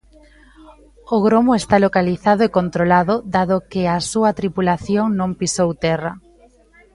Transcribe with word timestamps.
O 1.15 1.17
gromo 1.25 1.53
está 1.61 1.75
localizado 1.85 2.41
e 2.43 2.53
controlado 2.57 3.13
dado 3.35 3.55
que 3.71 3.81
a 3.95 3.97
súa 4.11 4.31
tripulación 4.39 5.05
non 5.19 5.29
pisou 5.39 5.69
terra. 5.85 6.11